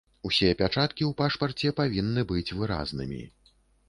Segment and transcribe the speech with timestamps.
[0.27, 3.21] Усе пячаткі ў пашпарце павінны быць выразнымі.